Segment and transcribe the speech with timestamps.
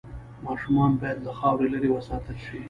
[0.45, 2.57] ماشومان باید له خاورو لرې وساتل شي۔